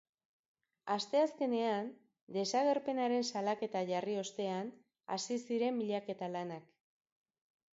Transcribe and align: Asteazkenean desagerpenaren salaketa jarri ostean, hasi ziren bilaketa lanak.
Asteazkenean 0.93 1.91
desagerpenaren 2.37 3.27
salaketa 3.33 3.83
jarri 3.91 4.17
ostean, 4.23 4.73
hasi 5.17 5.39
ziren 5.43 5.79
bilaketa 5.83 6.33
lanak. 6.39 6.67